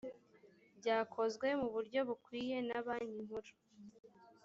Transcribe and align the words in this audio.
byakoozwe 0.79 1.47
mu 1.59 1.67
buryo 1.73 1.99
bukwiye 2.09 2.57
na 2.67 2.79
banki 2.85 3.21
nkuru 3.25 3.51